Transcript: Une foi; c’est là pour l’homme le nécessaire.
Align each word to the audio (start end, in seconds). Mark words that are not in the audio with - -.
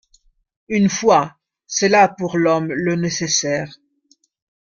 Une 0.67 0.89
foi; 0.89 1.35
c’est 1.67 1.87
là 1.87 2.07
pour 2.07 2.35
l’homme 2.39 2.73
le 2.73 2.95
nécessaire. 2.95 3.69